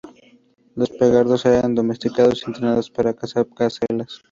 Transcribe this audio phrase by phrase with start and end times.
[0.73, 4.19] Los guepardos eran domesticados y entrenados para cazar gacelas.